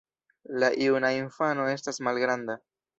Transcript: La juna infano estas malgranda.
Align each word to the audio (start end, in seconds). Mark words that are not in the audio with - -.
La 0.63 0.71
juna 0.85 1.11
infano 1.19 1.71
estas 1.77 2.05
malgranda. 2.09 2.63